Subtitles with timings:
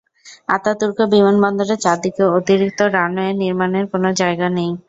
[0.49, 4.71] Ataturk বিমানবন্দরের চারদিকে অতিরিক্ত রানওয়ে নির্মাণের কোন জায়গা নেই।